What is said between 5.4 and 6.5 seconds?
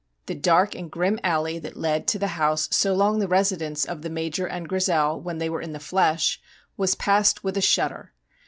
were in the flesh